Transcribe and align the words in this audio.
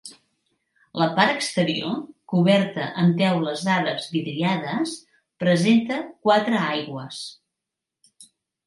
La 1.01 1.07
part 1.19 1.33
exterior, 1.33 1.99
coberta 2.33 2.87
amb 3.03 3.19
teules 3.21 3.63
àrabs 3.77 4.09
vidriades, 4.17 4.97
presenta 5.45 6.03
quatre 6.29 6.61
aigües. 6.73 7.23